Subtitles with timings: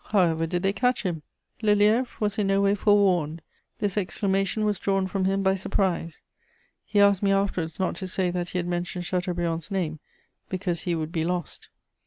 [0.05, 1.21] However did they catch him?'
[1.61, 3.43] "Lelièvre was in no way forewarned.
[3.77, 6.23] This exclamation was drawn from him by surprise.
[6.83, 9.99] He asked me afterwards not to say that he had mentioned Chateaubriand's name,
[10.49, 11.69] because he would be lost.